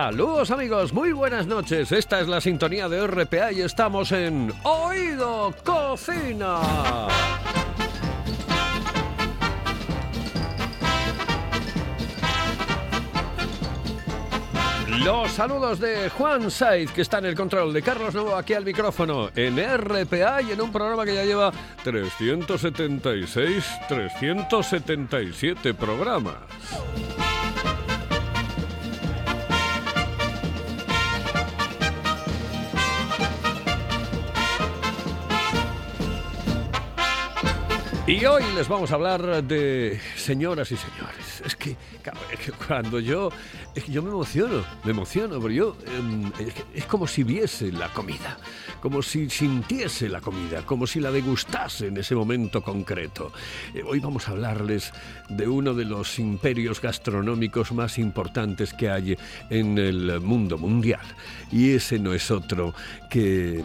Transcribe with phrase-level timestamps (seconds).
[0.00, 1.90] Saludos amigos, muy buenas noches.
[1.90, 7.08] Esta es la sintonía de RPA y estamos en Oído Cocina.
[15.04, 18.64] Los saludos de Juan Saiz, que está en el control, de Carlos Nuevo aquí al
[18.64, 26.36] micrófono, en RPA y en un programa que ya lleva 376, 377 programas.
[38.08, 41.42] Y hoy les vamos a hablar de señoras y señores.
[41.44, 41.76] Es que,
[42.66, 43.28] cuando yo,
[43.86, 46.32] yo me emociono, me emociono, porque yo em,
[46.72, 48.38] es como si viese la comida,
[48.80, 53.30] como si sintiese la comida, como si la degustase en ese momento concreto.
[53.74, 54.90] Eh, hoy vamos a hablarles
[55.28, 59.18] de uno de los imperios gastronómicos más importantes que hay
[59.50, 61.04] en el mundo mundial.
[61.52, 62.72] Y ese no es otro
[63.10, 63.62] que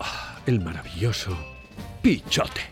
[0.00, 1.36] ah, el maravilloso
[2.00, 2.62] Pichote.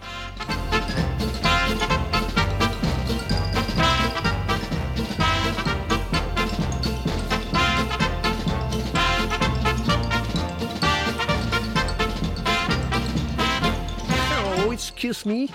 [15.21, 15.51] Excuse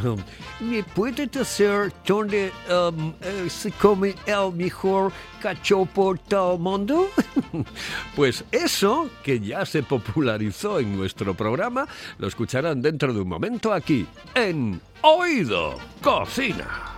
[0.60, 7.08] me, ¿me puede decir dónde um, eh, se come el mejor cachopo del mundo?
[8.16, 11.86] pues eso, que ya se popularizó en nuestro programa,
[12.18, 16.94] lo escucharán dentro de un momento aquí, en Oído Cocina.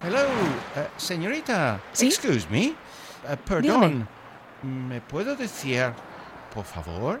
[0.00, 0.26] Hello,
[0.76, 1.80] uh, señorita.
[1.98, 2.74] Excuse me.
[3.24, 4.08] Uh, perdón.
[4.62, 5.92] ¿Me puedo decir,
[6.54, 7.20] por favor?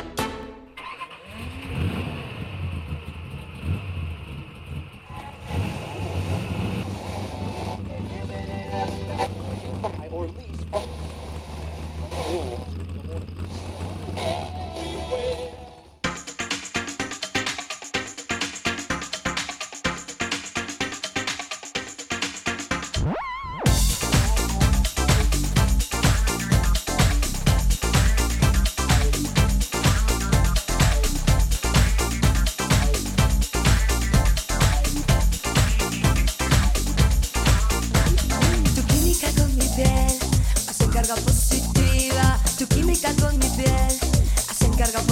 [44.81, 45.10] gotta go.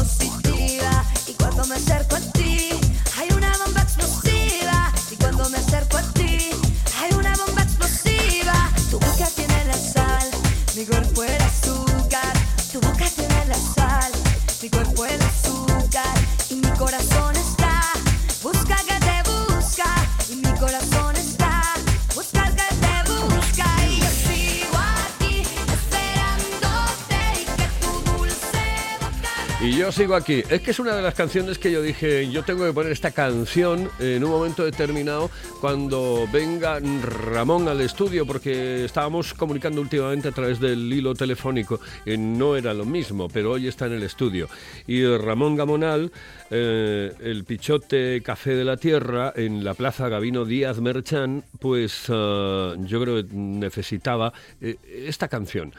[30.16, 30.44] Aquí.
[30.50, 33.11] Es que es una de las canciones que yo dije, yo tengo que poner esta
[33.11, 35.29] canción en un momento determinado
[35.61, 42.17] cuando venga Ramón al estudio, porque estábamos comunicando últimamente a través del hilo telefónico, y
[42.17, 44.50] no era lo mismo, pero hoy está en el estudio.
[44.88, 46.12] Y Ramón Gamonal,
[46.51, 52.75] eh, el Pichote Café de la Tierra, en la Plaza Gavino Díaz Merchán, pues eh,
[52.79, 55.73] yo creo que necesitaba eh, esta canción.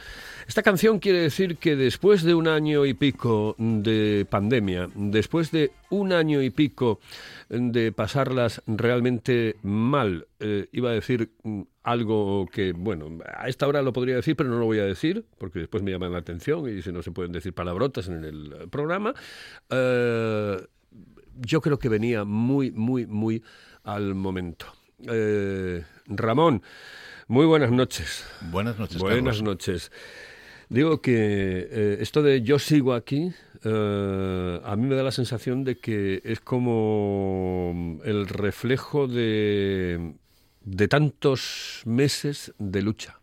[0.46, 5.70] Esta canción quiere decir que después de un año y pico de pandemia, después de
[5.90, 7.00] un año y pico
[7.48, 13.82] de pasarlas realmente mal, eh, iba a decir mm, algo que, bueno, a esta hora
[13.82, 16.68] lo podría decir, pero no lo voy a decir, porque después me llaman la atención
[16.68, 19.14] y si no se pueden decir palabrotas en el programa.
[19.68, 20.56] Eh,
[21.36, 23.42] yo creo que venía muy, muy, muy
[23.84, 24.66] al momento.
[25.08, 26.62] Eh, Ramón,
[27.28, 28.26] muy buenas noches.
[28.50, 28.98] Buenas noches.
[28.98, 29.92] Buenas noches.
[30.68, 33.32] Digo que eh, esto de yo sigo aquí,
[33.64, 40.14] eh, a mí me da la sensación de que es como el reflejo de,
[40.62, 43.20] de tantos meses de lucha.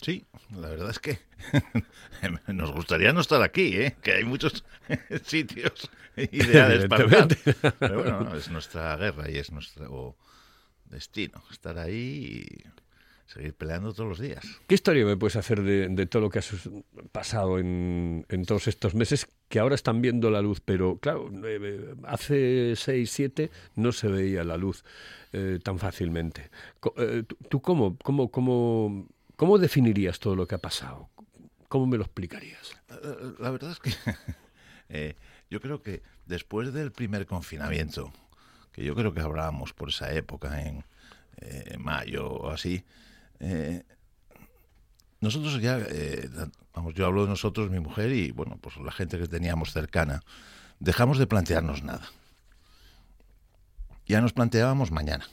[0.00, 1.20] Sí, la verdad es que
[2.48, 3.96] nos gustaría no estar aquí, ¿eh?
[4.02, 4.64] que hay muchos
[5.24, 7.74] sitios ideales para estar.
[7.78, 10.16] Pero bueno, es nuestra guerra y es nuestro
[10.86, 12.68] destino, estar ahí y
[13.26, 14.44] seguir peleando todos los días.
[14.66, 16.52] ¿Qué historia me puedes hacer de, todo lo que has
[17.12, 20.60] pasado en, todos estos meses que ahora están viendo la luz?
[20.60, 24.84] Pero claro, eh, hace seis, siete no se veía la luz
[25.32, 26.50] eh, tan fácilmente.
[26.96, 31.08] Eh, ¿Tú cómo, cómo, cómo, cómo definirías todo lo que ha pasado?
[31.68, 32.76] ¿Cómo me lo explicarías?
[33.38, 35.16] La verdad es que
[35.50, 38.12] yo creo que después del primer confinamiento,
[38.72, 40.84] que yo creo que hablábamos por esa época, en
[41.82, 42.84] mayo o así,
[43.42, 43.82] eh,
[45.20, 46.28] nosotros ya, eh,
[46.72, 50.22] vamos, yo hablo de nosotros, mi mujer y, bueno, pues la gente que teníamos cercana,
[50.78, 52.08] dejamos de plantearnos nada.
[54.06, 55.26] Ya nos planteábamos mañana.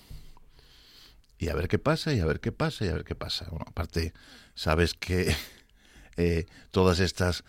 [1.37, 3.47] Y a ver qué pasa, y a ver qué pasa, y a ver qué pasa.
[3.49, 4.13] Bueno, aparte,
[4.55, 5.35] sabes que
[6.17, 7.43] eh, todas estas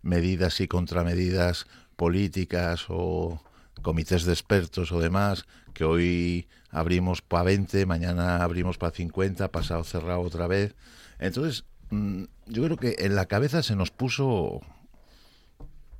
[0.00, 1.66] medidas y contramedidas
[1.96, 3.44] políticas o
[3.82, 9.84] comités de expertos o demás, que hoy abrimos para 20, mañana abrimos para 50, pasado
[9.84, 10.74] cerrado otra vez.
[11.18, 14.60] Entonces, mm, yo creo que en la cabeza se nos puso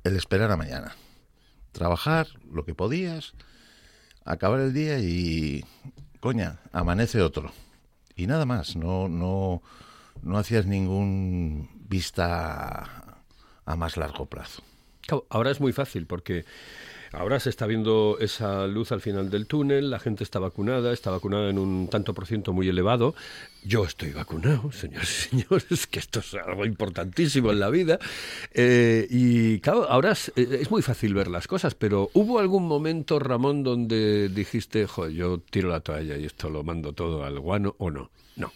[0.03, 0.95] el esperar a mañana.
[1.71, 3.33] Trabajar lo que podías,
[4.25, 5.65] acabar el día y,
[6.19, 7.51] coña, amanece otro.
[8.15, 9.61] Y nada más, no, no,
[10.21, 13.15] no hacías ningún vista
[13.65, 14.61] a más largo plazo.
[15.29, 16.45] Ahora es muy fácil porque
[17.13, 21.11] Ahora se está viendo esa luz al final del túnel, la gente está vacunada, está
[21.11, 23.15] vacunada en un tanto por ciento muy elevado.
[23.65, 27.99] Yo estoy vacunado, señores y señores, que esto es algo importantísimo en la vida.
[28.53, 33.19] Eh, y claro, ahora eh, es, muy fácil ver las cosas, pero ¿hubo algún momento,
[33.19, 37.75] Ramón, donde dijiste, joder, yo tiro la toalla y esto lo mando todo al guano
[37.77, 38.09] o no?
[38.37, 38.53] No.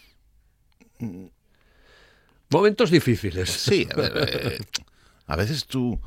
[2.49, 3.49] Momentos difíciles.
[3.49, 4.57] Sí, a, ver, eh,
[5.27, 5.99] a veces tú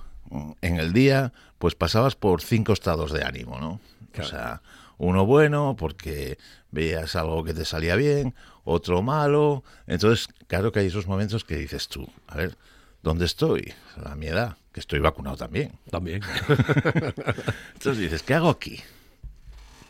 [0.61, 3.81] en el día, pues pasabas por cinco estados de ánimo, ¿no?
[4.19, 4.63] O sea,
[4.99, 6.39] uno bueno porque
[6.71, 8.35] veías algo que te salía bien,
[8.65, 9.63] otro malo.
[9.87, 12.57] Entonces, claro que hay esos momentos que dices tú, a ver,
[13.03, 13.73] ¿dónde estoy?
[14.05, 15.79] A mi edad, que estoy vacunado también.
[15.91, 16.23] También.
[17.75, 18.81] Entonces dices, ¿qué hago aquí?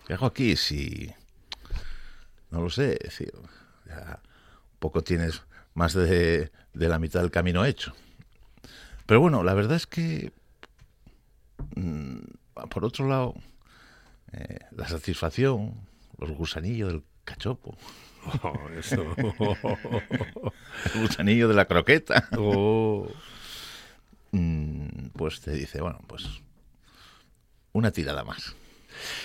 [0.07, 1.13] ¿Qué hago aquí si...
[2.51, 3.33] No lo sé, decir,
[3.87, 5.43] ya un poco tienes
[5.75, 7.95] más de, de la mitad del camino hecho.
[9.09, 10.33] Pero bueno, la verdad es que,
[11.77, 12.19] mm,
[12.69, 13.35] por otro lado,
[14.33, 15.73] eh, la satisfacción,
[16.19, 17.75] los gusanillos del cachopo.
[18.43, 19.03] Oh, eso.
[20.95, 22.29] el gusanillo de la croqueta.
[22.37, 23.09] Oh.
[24.33, 26.29] Mm, pues te dice, bueno, pues
[27.73, 28.57] una tirada más.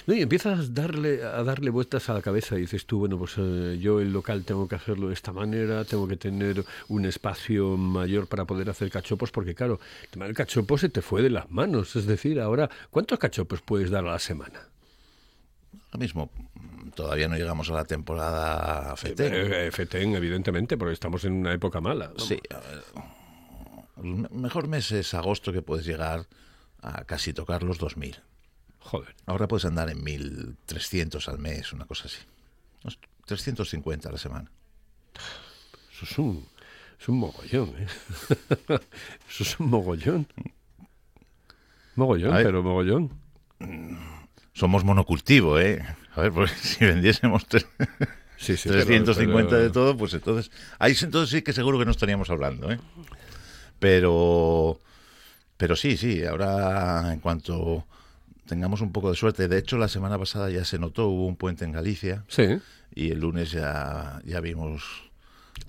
[0.08, 3.18] No, y empiezas a darle, a darle vueltas a la cabeza y dices tú, bueno,
[3.18, 7.06] pues eh, yo el local tengo que hacerlo de esta manera, tengo que tener un
[7.06, 11.22] espacio mayor para poder hacer cachopos, porque claro, el tema del cachopo se te fue
[11.22, 11.96] de las manos.
[11.96, 14.68] Es decir, ahora, ¿cuántos cachopos puedes dar a la semana?
[15.92, 16.32] Lo mismo,
[16.96, 19.32] todavía no llegamos a la temporada FETEN.
[19.34, 22.12] Eh, FETEN, evidentemente, porque estamos en una época mala.
[22.18, 22.40] Sí,
[24.02, 26.26] el mejor mes es agosto que puedes llegar
[26.82, 28.18] a casi tocar los 2000.
[28.84, 29.16] Joder.
[29.26, 32.20] Ahora puedes andar en 1.300 al mes, una cosa así.
[33.26, 34.52] 350 a la semana.
[35.92, 36.46] Eso es un,
[37.00, 37.88] es un mogollón, ¿eh?
[39.30, 40.28] Eso es un mogollón.
[41.96, 43.12] Mogollón, pero mogollón.
[44.54, 45.82] Somos monocultivo, ¿eh?
[46.16, 50.52] A ver, pues si vendiésemos 350 de todo, pues entonces...
[50.80, 52.80] Ahí entonces sí que seguro que no estaríamos hablando, ¿eh?
[53.80, 54.82] Pero...
[55.56, 57.86] Pero sí, sí, ahora en cuanto
[58.54, 59.48] tengamos un poco de suerte.
[59.48, 62.24] De hecho, la semana pasada ya se notó, hubo un puente en Galicia.
[62.28, 62.60] Sí.
[62.94, 64.84] Y el lunes ya, ya vimos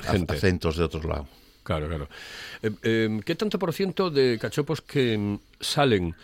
[0.06, 1.26] acentos de otros lados.
[1.62, 2.08] Claro, claro.
[2.62, 6.14] Eh, eh, ¿Qué tanto por ciento de cachopos que salen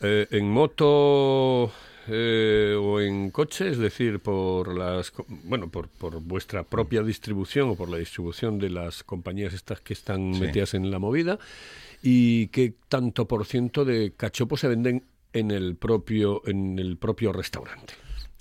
[0.00, 1.70] eh, en moto
[2.10, 5.12] o en coche, es decir, por las
[5.44, 9.92] bueno, por, por vuestra propia distribución o por la distribución de las compañías estas que
[9.92, 10.40] están Sí.
[10.40, 11.38] metidas en la movida?
[12.02, 17.32] ¿Y qué tanto por ciento de cachopos se venden en el propio en el propio
[17.32, 17.94] restaurante?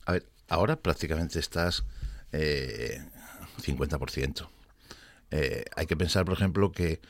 [0.06, 1.84] A ver, ahora prácticamente estás
[2.32, 3.02] eh,
[3.62, 4.48] 50%.
[5.32, 7.02] Eh, hay que pensar, por ejemplo, que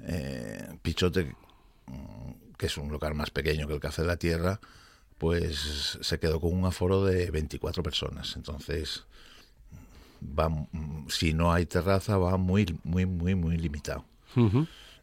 [0.00, 1.34] eh, Pichote,
[1.86, 4.60] mm, que es un local más pequeño que el Café de la Tierra,
[5.18, 8.34] pues se quedó con un aforo de 24 personas.
[8.36, 9.04] Entonces,
[10.22, 14.04] va, mm, si no hay terraza, va muy, muy, muy, muy limitado.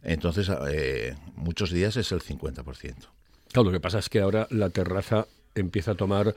[0.04, 3.10] Entonces, eh, muchos días es el 50%.
[3.54, 6.36] Claro, lo que pasa es que ahora la terraza empieza a tomar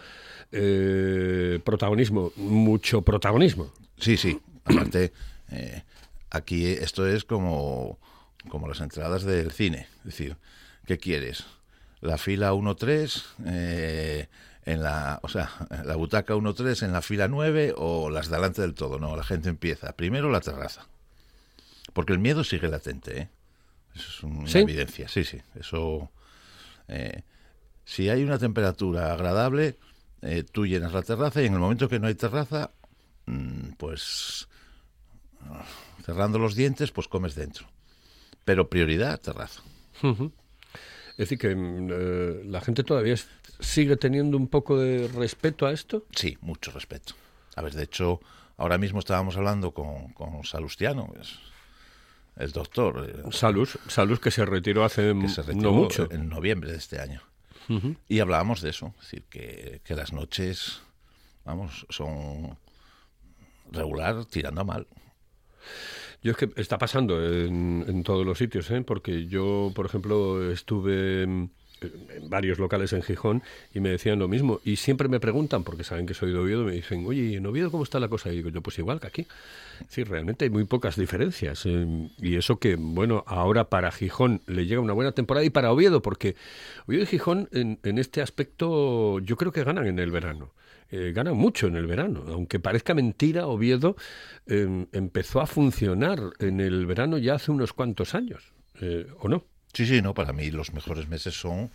[0.52, 3.72] eh, protagonismo, mucho protagonismo.
[3.98, 4.38] Sí, sí.
[4.64, 5.12] Aparte,
[5.50, 5.82] eh,
[6.30, 7.98] aquí esto es como,
[8.50, 9.88] como las entradas del cine.
[10.00, 10.36] Es decir,
[10.84, 11.44] ¿qué quieres?
[12.02, 14.28] La fila 1-3, eh,
[14.66, 15.50] en la, o sea,
[15.86, 18.98] la butaca 1-3 en la fila 9 o las de delante del todo.
[18.98, 19.94] No, la gente empieza.
[19.94, 20.86] Primero la terraza.
[21.94, 23.28] Porque el miedo sigue latente, ¿eh?
[23.94, 24.58] Eso es una ¿Sí?
[24.58, 25.08] evidencia.
[25.08, 25.40] Sí, sí.
[25.58, 26.10] Eso.
[26.88, 27.22] Eh,
[27.84, 29.76] si hay una temperatura agradable,
[30.22, 32.70] eh, tú llenas la terraza y en el momento que no hay terraza,
[33.26, 34.48] mm, pues
[36.04, 37.66] cerrando los dientes, pues comes dentro.
[38.44, 39.62] Pero prioridad, terraza.
[40.02, 43.28] Es decir, que mm, eh, la gente todavía es-
[43.60, 46.04] sigue teniendo un poco de respeto a esto.
[46.14, 47.14] Sí, mucho respeto.
[47.56, 48.20] A ver, de hecho,
[48.58, 51.38] ahora mismo estábamos hablando con, con Salustiano, es
[52.36, 56.08] el doctor, eh, Salus, Salus que se retiró hace que se retiró no mucho.
[56.10, 57.22] en noviembre de este año.
[58.06, 60.82] Y hablábamos de eso, es decir, que, que las noches,
[61.44, 62.56] vamos, son
[63.72, 64.86] regular tirando a mal.
[66.22, 68.82] Yo es que está pasando en, en todos los sitios, ¿eh?
[68.82, 71.48] porque yo, por ejemplo, estuve
[71.80, 73.42] en varios locales en Gijón
[73.74, 74.60] y me decían lo mismo.
[74.64, 77.46] Y siempre me preguntan, porque saben que soy de Oviedo, me dicen, oye, ¿y en
[77.46, 78.32] Oviedo cómo está la cosa?
[78.32, 79.26] Y digo yo, pues igual que aquí.
[79.88, 81.66] Sí, realmente hay muy pocas diferencias.
[81.66, 85.72] eh, y eso que, bueno, ahora para Gijón le llega una buena temporada y para
[85.72, 86.36] Oviedo, porque
[86.86, 90.52] Oviedo y Gijón en, este aspecto yo creo que ganan en el verano.
[90.90, 92.24] Eh, ganan mucho en el verano.
[92.28, 93.96] Aunque parezca mentira, Oviedo
[94.46, 98.52] eh, empezó a funcionar en el verano ya hace unos cuantos años.
[98.80, 99.44] eh, ¿O no?
[99.72, 101.70] Sí, sí, no, para mí los mejores meses son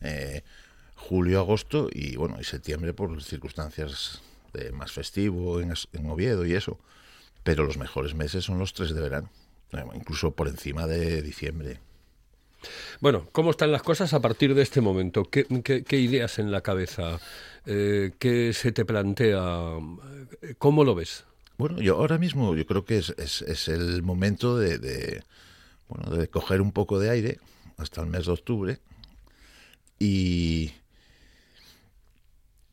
[0.00, 0.42] eh,
[0.94, 4.22] julio, agosto y bueno, y septiembre por circunstancias
[4.52, 6.78] de más festivo en, en Oviedo y eso.
[7.42, 9.30] Pero los mejores meses son los tres de verano,
[9.72, 11.80] eh, incluso por encima de diciembre.
[13.00, 15.24] Bueno, ¿cómo están las cosas a partir de este momento?
[15.24, 17.18] ¿Qué, qué- qué ideas en la cabeza?
[17.66, 19.40] Eh, ¿Qué se te plantea?
[20.42, 21.24] Eh, ¿Cómo lo ves?
[21.58, 25.24] Bueno, yo ahora mismo yo creo que es, es, es el momento de, de,
[25.94, 27.40] bueno, de coger un poco de aire
[27.76, 28.78] hasta el mes de octubre
[29.98, 30.72] y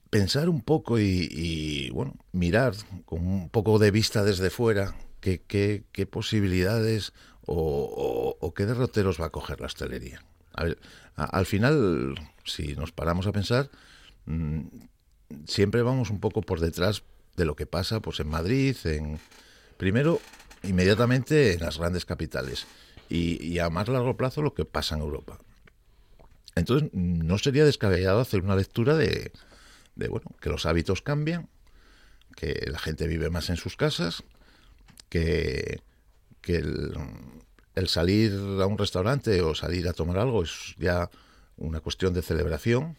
[0.09, 2.73] pensar un poco y, bueno, mirar
[3.05, 7.13] con un poco de vista desde fuera qué, qué, posibilidades
[7.45, 10.23] o, qué derroteros va a coger la hostelería.
[10.53, 10.79] A ver,
[11.15, 13.69] al final, si nos paramos a pensar,
[14.25, 14.61] mm,
[15.45, 17.03] siempre vamos un poco por detrás
[17.38, 19.19] de lo que pasa pues en Madrid, en
[19.77, 20.19] primero
[20.63, 22.65] inmediatamente en las grandes capitales
[23.10, 25.39] y, a más largo plazo lo que pasa en Europa.
[26.56, 29.32] Entonces no sería descabellado hacer una lectura de,
[29.96, 31.50] de bueno que los hábitos cambian,
[32.36, 34.24] que la gente vive más en sus casas,
[35.10, 35.82] que,
[36.42, 36.94] que el,
[37.75, 41.10] el salir a un restaurante o salir a tomar algo es ya
[41.58, 42.96] una cuestión de celebración,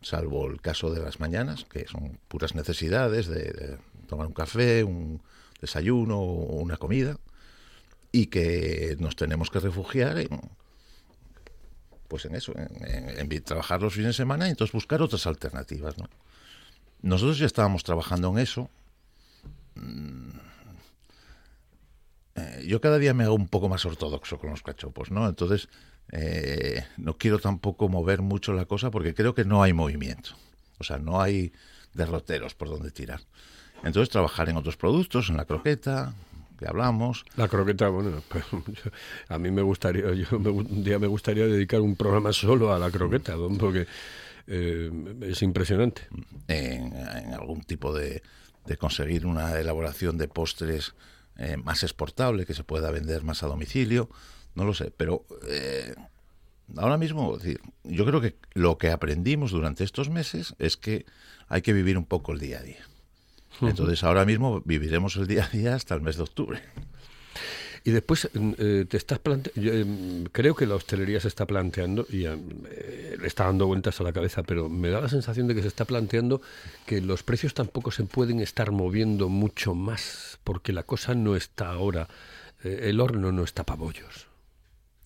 [0.00, 4.82] salvo el caso de las mañanas, que son puras necesidades de, de tomar un café,
[4.82, 5.22] un
[5.60, 7.18] desayuno o una comida,
[8.12, 10.40] y que nos tenemos que refugiar en,
[12.08, 15.96] pues en eso, en, trabajar los fines de semana y entonces buscar otras alternativas.
[15.96, 16.08] ¿no?
[17.02, 18.70] Nosotros ya estábamos trabajando en eso.
[19.76, 20.30] Mm,
[22.34, 25.28] eh, yo cada día me hago un poco más ortodoxo con los cachopos, ¿no?
[25.28, 25.68] Entonces,
[26.12, 30.30] eh, no quiero tampoco mover mucho la cosa porque creo que no hay movimiento.
[30.78, 31.52] O sea, no hay
[31.94, 33.20] derroteros por donde tirar.
[33.84, 36.14] Entonces, trabajar en otros productos, en la croqueta,
[36.60, 37.24] que hablamos.
[37.36, 38.44] La croqueta, bueno, pues,
[39.28, 42.78] a mí me gustaría, yo me un día me gustaría dedicar un programa solo a
[42.78, 43.86] la croqueta, don, porque
[44.46, 44.90] eh,
[45.22, 46.02] es impresionante.
[46.46, 48.22] en, en algún tipo de,
[48.66, 50.94] de conseguir una elaboración de postres
[51.36, 54.10] eh, más exportable, que se pueda vender más a domicilio,
[54.54, 55.94] no lo sé, pero eh,
[56.76, 61.06] ahora mismo, decir, yo creo que lo que aprendimos durante estos meses es que
[61.48, 62.84] hay que vivir un poco el día a día.
[63.62, 66.62] Entonces ahora mismo viviremos el día a día hasta el mes de octubre.
[67.82, 72.26] Y después mm, eh, te estás planteando, creo que la hostelería se está planteando, y
[72.26, 75.62] eh, le está dando vueltas a la cabeza, pero me da la sensación de que
[75.62, 76.42] se está planteando
[76.86, 81.70] que los precios tampoco se pueden estar moviendo mucho más, porque la cosa no está
[81.70, 82.08] ahora,
[82.64, 84.26] eh, el horno no está para bollos.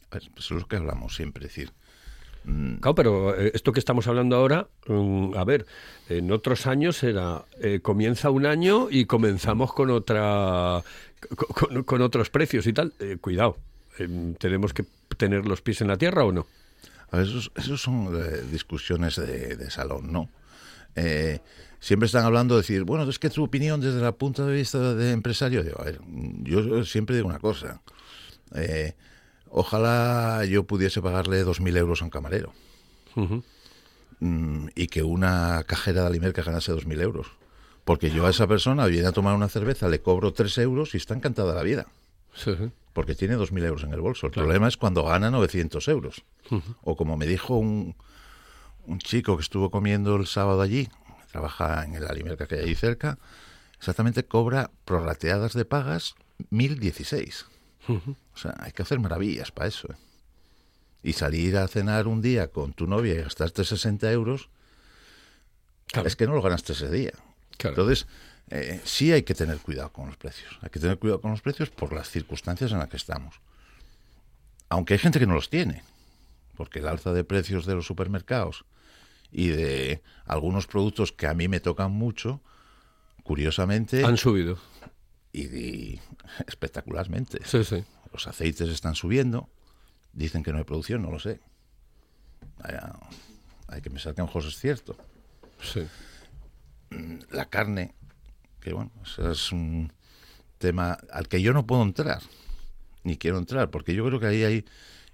[0.08, 1.73] Pues eso es lo que hablamos siempre, es decir.
[2.44, 5.64] Claro, pero eh, esto que estamos hablando ahora, mm, a ver,
[6.10, 10.82] en otros años era eh, comienza un año y comenzamos con otra
[11.86, 12.92] con, otros precios y tal.
[13.00, 13.56] Eh, cuidado,
[14.38, 14.84] tenemos que
[15.16, 16.46] tener los pies en la tierra o no.
[17.12, 18.10] esos, esos son
[18.50, 20.28] discusiones de, salón, ¿no?
[21.80, 24.94] siempre están hablando de decir, bueno, es que tu opinión desde el punto de vista
[24.94, 26.00] de empresario, a ver,
[26.42, 27.80] yo siempre digo una cosa.
[28.54, 28.94] Eh,
[29.56, 32.52] Ojalá yo pudiese pagarle 2.000 euros a un camarero.
[34.18, 37.28] Mm, y que una cajera de Alimerca ganase 2.000 euros.
[37.84, 40.96] Porque yo a esa persona viene a tomar una cerveza, le cobro 3 euros y
[40.96, 41.87] está encantada la vida.
[42.92, 44.26] Porque tiene 2.000 euros en el bolso.
[44.26, 46.25] El problema es cuando gana 900 euros.
[46.82, 47.94] O como me dijo un,
[48.87, 50.88] un chico que estuvo comiendo el sábado allí,
[51.30, 53.20] trabaja en el Alimerca que hay ahí cerca,
[53.78, 56.16] exactamente cobra prorrateadas de pagas
[56.50, 57.44] 1.016.
[57.88, 59.88] O sea, hay que hacer maravillas para eso.
[59.92, 59.96] ¿eh?
[61.02, 64.48] Y salir a cenar un día con tu novia y gastarte 60 euros,
[66.04, 67.12] es que no lo ganaste ese día.
[67.62, 68.06] Entonces,
[68.50, 70.58] eh, sí hay que tener cuidado con los precios.
[70.62, 73.40] Hay que tener cuidado con los precios por las circunstancias en las que estamos.
[74.68, 75.82] Aunque hay gente que no los tiene,
[76.56, 78.64] porque el alza de precios de los supermercados
[79.30, 82.40] y de algunos productos que a mí me tocan mucho,
[83.22, 84.04] curiosamente...
[84.04, 84.58] Han subido
[85.34, 86.00] y,
[86.46, 87.40] espectacularmente.
[87.44, 87.84] Sí, sí.
[88.12, 89.48] Los aceites están subiendo,
[90.12, 91.40] dicen que no hay producción, no lo sé.
[93.68, 94.96] Hay, que pensar que a lo mejor es cierto.
[95.60, 95.86] Sí.
[96.90, 97.94] Mm, la carne,
[98.60, 98.92] que bueno,
[99.30, 99.92] es un
[100.58, 102.22] tema al que yo no puedo entrar,
[103.02, 104.64] ni quiero entrar, porque yo creo que ahí hay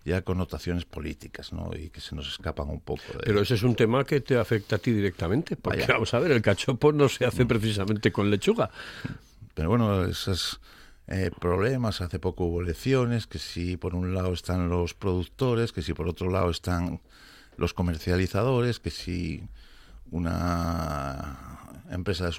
[0.05, 1.71] ya connotaciones políticas, ¿no?
[1.77, 3.03] Y que se nos escapan un poco.
[3.13, 3.21] De...
[3.25, 6.33] Pero ese es un tema que te afecta a ti directamente, porque vamos a ver,
[6.33, 8.71] el cachopo no se hace precisamente con lechuga.
[9.61, 10.59] Pero bueno, esos
[11.07, 15.83] eh, problemas, hace poco hubo elecciones, que si por un lado están los productores, que
[15.83, 17.03] si por otro lado están
[17.59, 19.47] los comercializadores, que si
[20.11, 21.59] una
[21.91, 22.33] empresa de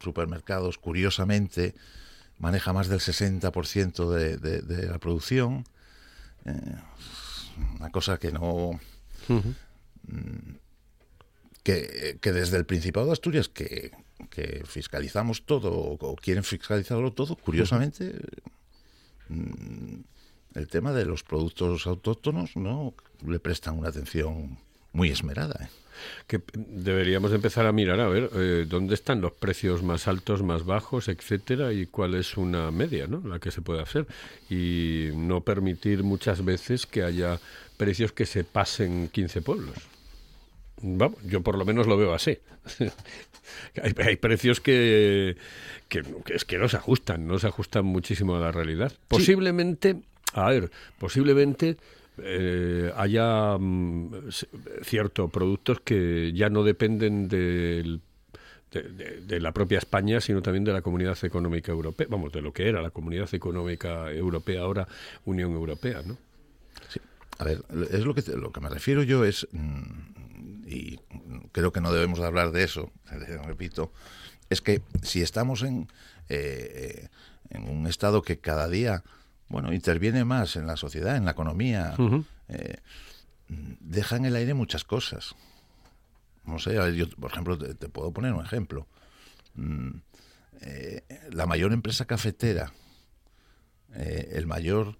[0.00, 1.76] supermercados, curiosamente,
[2.38, 5.64] maneja más del 60% de, de, de la producción.
[6.44, 6.76] Eh,
[7.78, 8.80] una cosa que no...
[9.28, 10.56] Mm,
[11.62, 13.92] que, que, desde el Principado de Asturias, que,
[14.30, 18.14] que fiscalizamos todo o quieren fiscalizarlo todo, curiosamente,
[19.28, 20.00] mm,
[20.54, 22.94] el tema de los productos autóctonos no
[23.26, 24.58] le prestan una atención
[24.92, 25.58] muy esmerada.
[25.64, 25.68] ¿eh?
[26.26, 30.64] Que deberíamos empezar a mirar a ver eh, dónde están los precios más altos, más
[30.64, 33.20] bajos, etcétera, y cuál es una media, ¿no?
[33.26, 34.06] La que se puede hacer
[34.48, 37.40] y no permitir muchas veces que haya
[37.76, 39.93] precios que se pasen 15 pueblos.
[40.82, 42.38] Vamos, yo por lo menos lo veo así.
[43.82, 45.36] hay, precios que,
[45.88, 48.92] que, es que no se ajustan, no se ajustan muchísimo a la realidad.
[49.08, 49.96] Posiblemente,
[50.32, 51.76] a ver, posiblemente
[52.18, 54.30] eh, haya mm,
[54.82, 58.00] cierto productos que ya no dependen del
[58.82, 62.68] de, la propia España, sino también de la Comunidad Económica Europea, vamos, de lo que
[62.68, 64.88] era la Comunidad Económica Europea, ahora
[65.24, 66.16] Unión Europea, ¿no?
[66.88, 67.00] Sí.
[67.38, 70.23] A ver, es lo que lo que me refiero yo es mm,
[70.74, 71.00] y
[71.52, 72.90] creo que no debemos hablar de eso,
[73.44, 73.92] repito,
[74.50, 75.88] es que si estamos en,
[76.28, 77.08] eh,
[77.50, 79.04] en un estado que cada día
[79.48, 81.94] bueno, interviene más en la sociedad, en la economía,
[82.48, 82.78] eh,
[83.48, 85.34] deja en el aire muchas cosas.
[86.44, 88.86] No sé, yo, por ejemplo, te, puedo poner un ejemplo.
[89.54, 89.90] Mm,
[90.62, 92.72] eh, la mayor empresa cafetera,
[93.92, 94.98] el mayor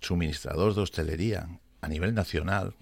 [0.00, 2.74] suministrador de hostelería a nivel nacional,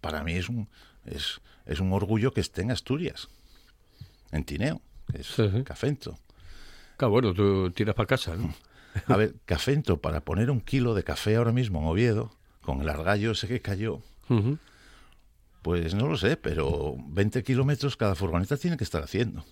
[0.00, 0.68] para mí es un,
[1.04, 3.28] es, es, un orgullo que esté en Asturias,
[4.32, 6.18] en Tineo, que es Cafento.
[6.96, 8.54] Claro, bueno, tú tiras para casa, ¿no?
[9.08, 12.30] A ver, Cafento, para poner un kilo de café ahora mismo en Oviedo,
[12.62, 14.00] con el argallo ese que cayó,
[15.62, 19.44] pues no lo sé, pero 20 kilómetros cada furgoneta tiene que estar haciendo.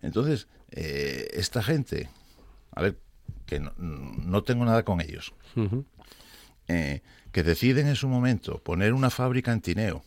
[0.00, 2.10] Entonces, eh, esta gente,
[2.72, 2.98] a ver,
[3.46, 5.32] que no, no tengo nada con ellos,
[6.68, 10.04] eh, que deciden en su momento poner una fábrica en Tineo,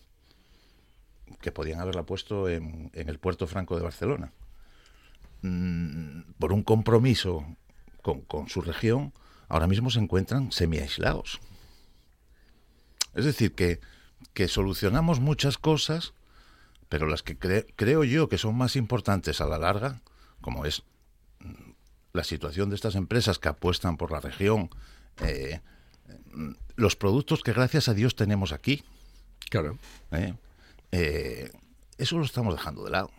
[1.41, 4.31] que podían haberla puesto en, el puerto franco de Barcelona,
[5.41, 7.45] mm, por un compromiso
[8.01, 9.13] con, su región,
[9.47, 11.39] ahora mismo se encuentran semi-aislados.
[13.15, 13.79] Es decir, que,
[14.33, 16.13] que solucionamos muchas cosas,
[16.89, 20.01] pero las que creo yo que son más importantes a la larga,
[20.41, 20.83] como es
[22.13, 24.69] la situación de estas empresas que apuestan por la región,
[25.21, 25.61] eh,
[26.75, 28.83] los productos que gracias a Dios tenemos aquí,
[29.49, 29.77] Claro.
[30.11, 30.33] ¿eh?
[30.91, 31.51] Eh,
[31.97, 33.11] eso lo estamos dejando de lado.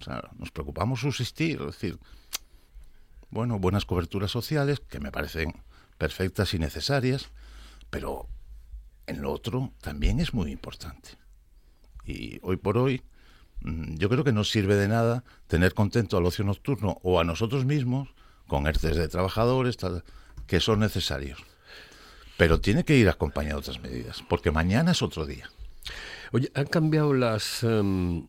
[0.00, 1.98] O sea, nos preocupamos subsistir, es decir,
[3.30, 5.62] bueno, buenas coberturas sociales que me parecen
[5.98, 7.30] perfectas y necesarias,
[7.90, 8.28] pero
[9.06, 11.10] en lo otro también es muy importante.
[12.04, 13.02] Y hoy por hoy,
[13.62, 17.24] mm, yo creo que no sirve de nada tener contento al ocio nocturno o a
[17.24, 18.14] nosotros mismos
[18.46, 20.04] con ERTES de trabajadores tal,
[20.46, 21.44] que son necesarios.
[22.36, 25.50] Pero tiene que ir acompañado de otras medidas, porque mañana es otro día.
[26.32, 28.26] Oye, ¿han cambiado las, em,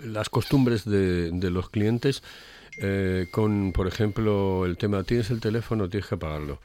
[0.00, 2.22] las costumbres de, de los clientes
[2.80, 6.60] eh, con, por ejemplo, el tema, tienes el teléfono, tienes que pagarlo?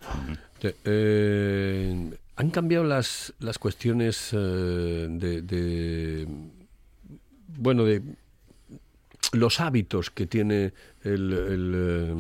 [0.59, 6.27] Te- eh, ¿Han cambiado las, las cuestiones eh, de, de,
[7.57, 8.01] bueno, de
[9.33, 12.15] los hábitos que tiene el, el, eh,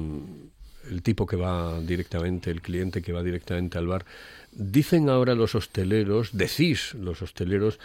[0.91, 4.05] el tipo que va directamente, el cliente que va directamente al bar.
[4.55, 7.79] Dicen ahora los hosteleros, decís los hosteleros,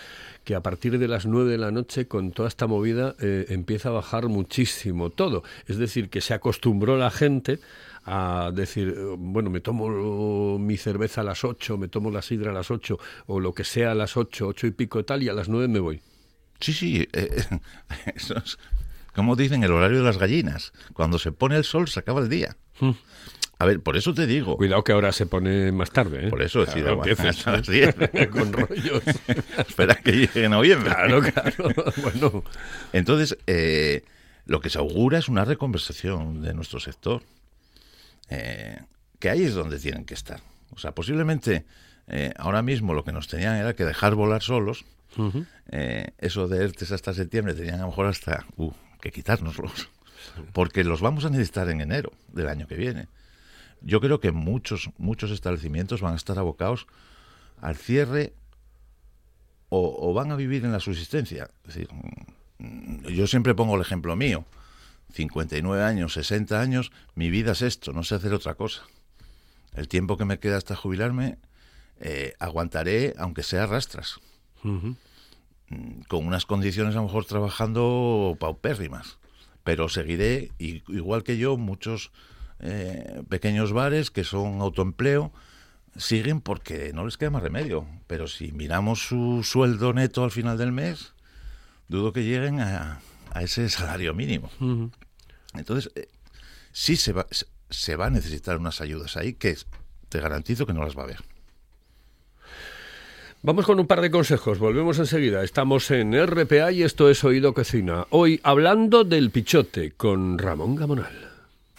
[0.44, 3.88] que a partir de las nueve de la noche con toda esta movida eh, empieza
[3.90, 5.42] a bajar muchísimo todo.
[5.66, 7.59] Es decir, que se acostumbró la gente
[8.04, 12.50] a decir, eh, bueno, me tomo mi cerveza a las 8, me tomo la sidra
[12.50, 15.28] a las 8 o lo que sea a las 8, 8 y pico tal y
[15.28, 16.00] a las 9 me voy.
[16.61, 17.44] Sí, sí, eh,
[18.14, 18.59] eso es,
[19.14, 20.72] como dicen, el horario de las gallinas.
[20.92, 22.57] Cuando se pone el sol se acaba el día.
[23.61, 24.57] A ver, por eso te digo.
[24.57, 26.31] Cuidado que ahora se pone más tarde, ¿eh?
[26.31, 27.97] Por eso, Claro, empieces, hasta las 10.
[28.31, 29.03] con rollos.
[29.59, 30.90] Espera que llegue noviembre.
[30.90, 31.92] Claro, claro.
[32.03, 32.44] Bueno,
[32.92, 34.05] Entonces, eh,
[34.47, 37.23] lo que se augura es una reconversación de nuestro sector.
[38.31, 38.79] Eh,
[39.18, 40.40] que ahí es donde tienen que estar.
[40.71, 41.64] O sea, posiblemente
[42.07, 44.85] eh, ahora mismo lo que nos tenían era que dejar volar solos.
[45.73, 49.88] Eh, eso de ERTES hasta septiembre tenían a lo mejor hasta uh, que quitárnoslos.
[50.53, 53.09] Porque los vamos a necesitar en enero del año que viene.
[53.81, 56.87] Yo creo que muchos, muchos establecimientos van a estar abocados
[57.61, 58.33] al cierre
[59.69, 61.51] o, o van a vivir en la subsistencia.
[61.67, 61.88] Es decir,
[62.59, 64.45] mm, yo siempre pongo el ejemplo mío.
[65.12, 68.83] 59 años, 60 años, mi vida es esto, no sé hacer otra cosa.
[69.75, 71.38] El tiempo que me queda hasta jubilarme,
[72.01, 74.21] eh, aguantaré, aunque sea rastras,
[75.71, 79.19] mm, con unas condiciones a lo mejor trabajando paupérrimas.
[79.64, 82.11] Pero seguiré, y- igual que yo, muchos
[82.61, 85.33] eh, pequeños bares que son autoempleo,
[85.97, 87.87] siguen porque no les queda más remedio.
[88.07, 91.12] Pero si miramos su sueldo neto al final del mes,
[91.88, 93.01] dudo que lleguen a,
[93.33, 94.51] a ese salario mínimo.
[95.55, 96.09] Entonces, eh,
[96.73, 99.57] sí se va, se- se va a necesitar unas ayudas ahí que
[100.09, 101.18] te garantizo que no las va a haber.
[103.42, 105.44] Vamos con un par de consejos, volvemos enseguida.
[105.44, 108.07] Estamos en RPA y esto es Oído Cocina.
[108.11, 111.28] Hoy hablando del pichote con Ramón Gamonal.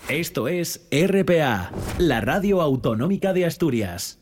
[0.09, 4.17] Esto es RPA, la radio autonómica de Asturias.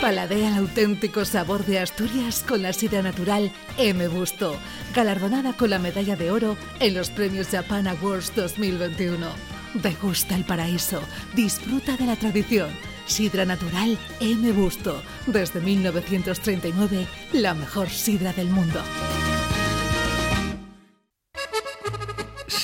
[0.00, 4.56] Paladea el auténtico sabor de Asturias con la sidra natural M Busto,
[4.96, 9.28] galardonada con la medalla de oro en los premios Japan Awards 2021.
[9.74, 11.00] Degusta el paraíso,
[11.36, 12.70] disfruta de la tradición.
[13.06, 18.80] Sidra natural M Busto, desde 1939, la mejor sidra del mundo.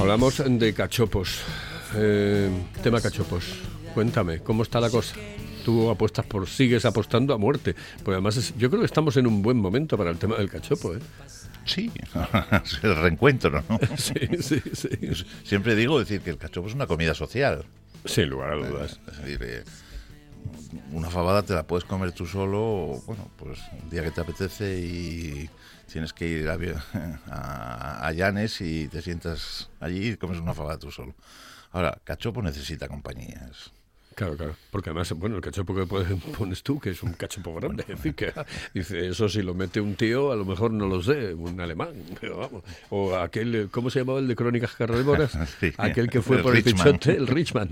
[0.00, 1.40] Hablamos de cachopos.
[1.94, 2.48] Eh,
[2.82, 3.44] tema cachopos.
[3.94, 5.14] Cuéntame, ¿cómo está la cosa?
[5.64, 7.74] tú apuestas por, sigues apostando a muerte.
[7.98, 10.48] Porque además es- yo creo que estamos en un buen momento para el tema del
[10.48, 11.00] cachopo, ¿eh?
[11.66, 11.92] Sí,
[12.82, 13.78] el reencuentro, ¿no?
[13.98, 14.88] Sí, sí, sí.
[15.44, 17.66] Siempre digo decir que el cachopo es una comida social.
[18.06, 18.98] Sin lugar a dudas.
[19.12, 19.64] Es decir, eh,
[20.92, 24.20] una fabada te la puedes comer tú solo, o, bueno, pues un día que te
[24.20, 25.50] apetece y
[25.90, 26.56] tienes que ir a,
[28.06, 31.14] a Llanes y te sientas allí y comes una fabada tú solo.
[31.72, 33.72] Ahora, cachopo necesita compañías.
[34.20, 34.56] Claro, claro.
[34.70, 35.86] Porque además, bueno, el cachopo que
[36.38, 38.34] pones tú, que es un cachopo grande, es decir, que
[38.74, 41.94] dice, eso si lo mete un tío, a lo mejor no lo sé, un alemán,
[42.20, 42.62] pero vamos.
[42.90, 45.32] O aquel, ¿cómo se llamaba el de Crónicas Carnívoras?
[45.58, 45.72] Sí.
[45.78, 46.84] Aquel que fue El por el Richman.
[46.98, 47.70] pichote, el Richman.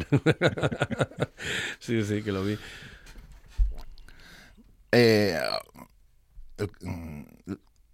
[1.81, 2.57] sí, sí, que lo vi.
[4.93, 5.39] Eh,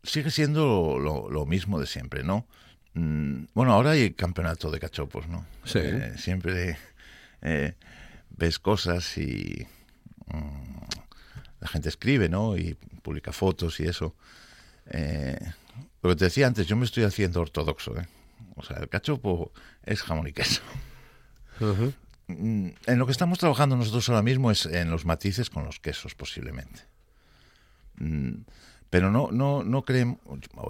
[0.05, 2.47] sigue siendo lo, lo mismo de siempre, ¿no?
[2.93, 5.45] Mm, Bueno, ahora hay campeonato de cachopos, ¿no?
[5.65, 5.81] Sí.
[5.83, 6.79] Eh, siempre
[7.43, 7.75] eh,
[8.37, 9.67] ves cosas y
[10.27, 10.83] mm,
[11.61, 12.57] la gente escribe, ¿no?
[12.57, 14.15] Y publica fotos y eso.
[14.87, 15.39] Eh,
[16.03, 18.07] lo que te decía antes, yo me estoy haciendo ortodoxo, ¿eh?
[18.57, 19.53] O sea, el cachopo
[19.85, 20.63] es jamón y queso.
[22.27, 25.81] Mm, En lo que estamos trabajando nosotros ahora mismo es en los matices con los
[25.81, 26.83] quesos, posiblemente.
[27.97, 28.43] Mm,
[28.91, 30.19] Pero no, no, no creemos,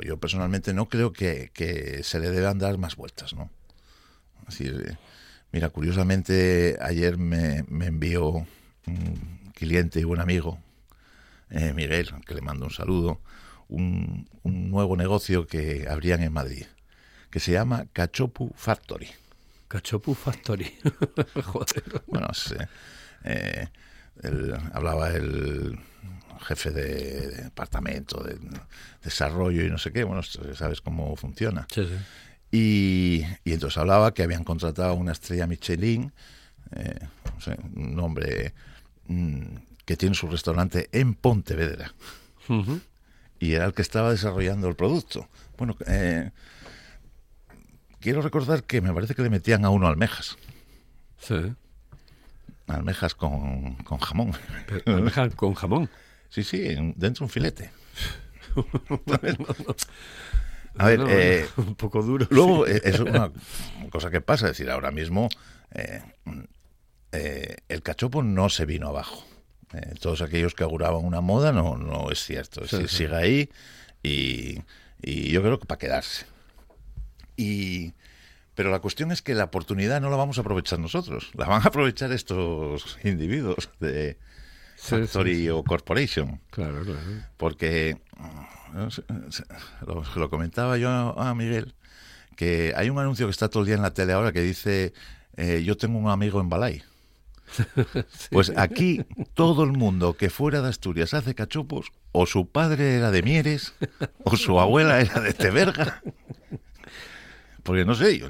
[0.03, 3.51] yo personalmente no creo que, que se le deban dar más vueltas, ¿no?
[4.49, 4.97] Es decir,
[5.55, 8.29] mira, curiosamente ayer me, me envió
[8.87, 10.59] un cliente y buen amigo,
[11.51, 13.21] eh, Miguel, que le mando un saludo,
[13.69, 16.65] un, un nuevo negocio que abrían en Madrid,
[17.31, 19.09] que se llama Cachopu Factory.
[19.69, 20.73] Cachopu Factory.
[21.45, 22.03] Joder.
[22.09, 22.53] Bueno, es,
[23.25, 23.69] eh,
[24.23, 25.79] el- hablaba el
[26.47, 28.39] jefe de departamento de
[29.05, 31.67] desarrollo y no sé qué, bueno, sabes cómo funciona.
[31.73, 31.95] Sí, sí.
[32.57, 36.13] Y, y entonces hablaba que habían contratado a una estrella Michelin,
[36.77, 37.01] eh,
[37.35, 38.55] no sé, un hombre
[39.09, 39.43] mm,
[39.85, 41.93] que tiene su restaurante en Pontevedra,
[43.41, 45.29] y era el que estaba desarrollando el producto.
[45.59, 46.31] Bueno, eh,
[47.99, 50.37] quiero recordar que me parece que le metían a uno almejas,
[51.19, 51.35] Sí.
[52.69, 54.31] almejas con, con jamón.
[54.69, 55.91] Pero almeja con jamón.
[56.29, 57.73] Sí, sí, en- dentro un filete.
[60.79, 62.27] A ver, No, eh, un poco duro.
[62.31, 62.73] luego sí.
[62.85, 63.31] es una
[63.91, 65.29] cosa que pasa, es decir, ahora mismo
[65.73, 66.03] eh,
[67.13, 69.25] eh, el cachopo no se vino abajo.
[70.01, 72.63] Todos aquellos que auguraban una moda no, no es cierto.
[72.65, 72.97] Es Sí, decir, sí.
[73.05, 73.51] sigue ahí
[74.05, 74.61] y,
[75.03, 76.27] y yo creo que para quedarse.
[77.37, 77.93] Y,
[78.55, 81.63] pero la cuestión es que la oportunidad no la vamos a aprovechar nosotros, la van
[81.63, 84.17] a aprovechar estos individuos de
[84.85, 85.49] Sí, Factory sí.
[85.49, 86.41] o Corporation.
[86.51, 87.01] Claro, claro.
[87.39, 91.75] Porque mm, lo, lo comentaba yo a, Miguel
[92.37, 94.93] que hay un anuncio que está todo el día en la tele ahora que dice
[95.37, 96.83] eh, yo tengo un amigo en Balay.
[98.31, 103.11] Pues aquí todo el mundo que fuera de Asturias hace cachopos, o su padre era
[103.11, 103.75] de Mieres,
[104.25, 106.03] o su abuela era de Teberga.
[107.63, 108.29] Porque no sé, yo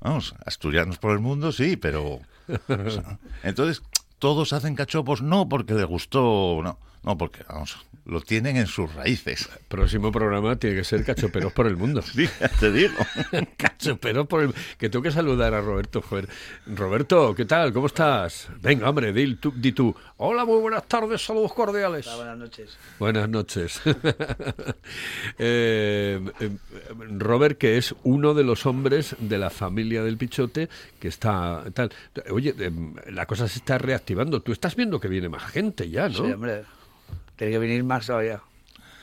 [0.00, 2.20] vamos, asturianos por el mundo sí, pero...
[2.48, 3.82] o sea, entonces,
[4.22, 8.92] todos hacen cachopos no porque les gustó, no, no, porque, vamos, lo tienen en sus
[8.94, 9.48] raíces.
[9.68, 12.02] Próximo programa tiene que ser Cachoperos por el mundo.
[12.12, 12.28] Sí,
[12.60, 12.94] te digo.
[13.56, 16.28] Cachoperos por el Que tengo que saludar a Roberto, joder.
[16.66, 17.72] Roberto, ¿qué tal?
[17.72, 18.48] ¿Cómo estás?
[18.60, 19.52] Venga, hombre, di tú.
[19.56, 19.94] Di tú.
[20.18, 22.08] Hola, muy buenas tardes, saludos cordiales.
[22.14, 22.78] Buenas noches.
[22.98, 23.80] Buenas noches.
[25.38, 26.50] Eh, eh,
[27.18, 30.68] Robert, que es uno de los hombres de la familia del Pichote,
[31.00, 31.90] que está tal.
[32.30, 32.70] Oye, eh,
[33.10, 34.42] la cosa se está reactivando.
[34.42, 36.14] Tú estás viendo que viene más gente ya, ¿no?
[36.14, 36.64] Sí, hombre.
[37.36, 38.40] Tiene que venir más todavía.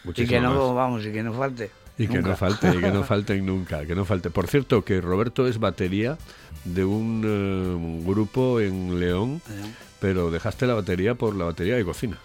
[0.03, 0.75] Y Muchísimo que no, más.
[0.75, 1.71] vamos, y que no falte.
[1.97, 4.29] Y que no falte, y que no falten nunca, que no falte.
[4.29, 6.17] Por cierto, que Roberto es batería
[6.63, 11.83] de un eh, grupo en León, Eh, pero dejaste la batería por la batería de
[11.83, 12.17] cocina.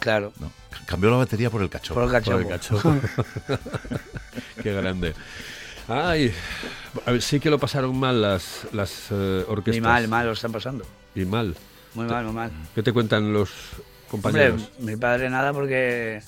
[0.00, 0.50] Claro, No,
[0.86, 2.00] cambió la batería por el cachopo.
[2.00, 2.94] por el Por el cachopo.
[3.00, 3.58] cachopo.
[4.62, 5.12] Qué grande.
[5.88, 6.32] Ay,
[7.06, 9.82] a ver, sí que lo pasaron mal las, las eh, orquestas.
[9.82, 10.84] Muy mal, mal lo están pasando.
[11.14, 11.56] Y mal.
[11.94, 12.50] Muy mal, muy mal.
[12.74, 13.50] ¿Qué te cuentan los
[14.10, 14.70] Hombre, compañeros?
[14.78, 16.22] mi padre nada porque,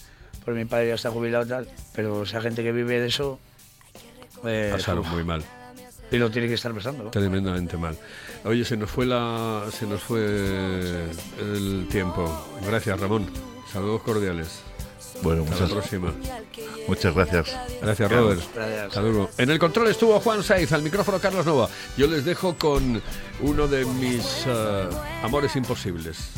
[0.44, 1.68] porque mi padre ya está jubilado y tal.
[1.94, 3.38] Pero esa gente que vive de eso.
[4.44, 5.42] eh, pasaron muy mal.
[6.10, 7.04] y lo tiene que estar pasando.
[7.04, 7.10] ¿no?
[7.10, 7.96] Tremendamente mal.
[8.44, 11.04] Oye, se nos fue la, se nos fue
[11.40, 12.46] el tiempo.
[12.66, 13.26] Gracias, Ramón.
[13.72, 14.60] Saludos cordiales.
[15.22, 16.14] Bueno, Hasta la muchas, próxima.
[16.88, 17.56] muchas gracias.
[17.82, 18.40] Gracias, Robert.
[18.54, 18.86] Gracias.
[18.86, 19.30] Hasta luego.
[19.36, 21.68] En el control estuvo Juan Saiz, al micrófono Carlos Nova.
[21.98, 23.02] Yo les dejo con
[23.40, 24.88] uno de mis eh,
[25.22, 26.30] amores imposibles.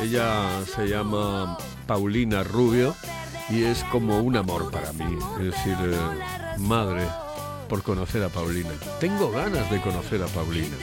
[0.00, 1.56] Ella se llama
[1.86, 2.94] Paulina Rubio
[3.48, 5.18] y es como un amor para mí.
[5.38, 7.06] Es decir, eh, madre,
[7.68, 8.70] por conocer a Paulina.
[9.00, 10.76] Tengo ganas de conocer a Paulina.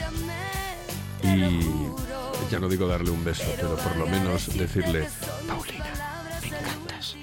[1.22, 1.60] Y
[2.50, 5.08] ya no digo darle un beso, pero por lo menos decirle,
[5.48, 5.86] Paulina,
[6.42, 7.16] me encantas.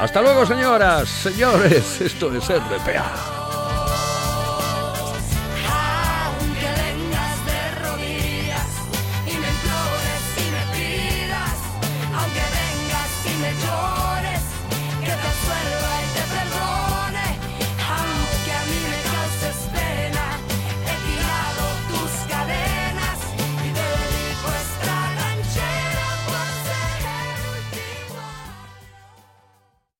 [0.00, 3.37] Hasta luego, señoras, señores, esto es RPA.